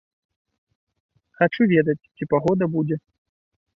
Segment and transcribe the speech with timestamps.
[1.41, 2.95] Хачу ведаць, ці пагода будзе.